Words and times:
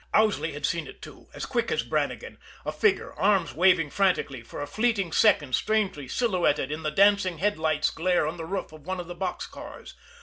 Owsley 0.15 0.53
had 0.53 0.65
seen 0.65 0.87
it, 0.87 0.99
too 0.99 1.29
as 1.31 1.45
quick 1.45 1.71
as 1.71 1.83
Brannigan 1.83 2.39
a 2.65 2.71
figure, 2.71 3.13
arms 3.13 3.53
waving 3.53 3.91
frantically, 3.91 4.41
for 4.41 4.59
a 4.59 4.65
fleeting 4.65 5.11
second 5.11 5.53
strangely 5.53 6.07
silhouetted 6.07 6.71
in 6.71 6.81
the 6.81 6.89
dancing 6.89 7.37
headlight's 7.37 7.91
glare 7.91 8.25
on 8.27 8.37
the 8.37 8.45
roof 8.45 8.71
of 8.71 8.87
one 8.87 8.99
of 8.99 9.05
the 9.05 9.13
box 9.13 9.45
cars. 9.45 9.93